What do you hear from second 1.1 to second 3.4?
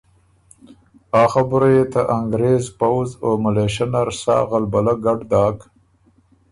آ خبُره يې ته انګرېز پؤځ او